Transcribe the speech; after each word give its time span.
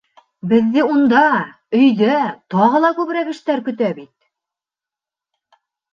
Беҙҙе 0.53 0.85
унда, 0.93 1.19
өйҙә, 1.81 2.15
тағы 2.55 2.81
ла 2.87 2.93
күберәк 3.01 3.29
эштәр 3.35 3.65
көтә 3.69 3.93
бит. 4.03 4.13